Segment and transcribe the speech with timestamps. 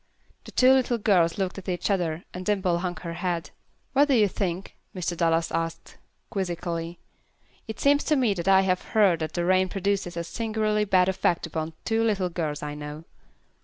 [0.45, 3.51] The two little girls looked at each other, and Dimple hung her head.
[3.93, 5.15] "What do you think?" Mr.
[5.15, 5.97] Dallas asked,
[6.31, 6.97] quizzically.
[7.67, 11.07] "It seems to me that I have heard that the rain produces a singularly bad
[11.07, 13.03] effect upon two little girls I know."